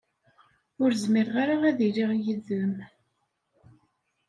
Ur 0.83 0.91
zmireɣ 1.03 1.35
ara 1.43 1.55
ad 1.69 1.79
iliɣ 1.87 2.11
yid-m. 2.23 2.73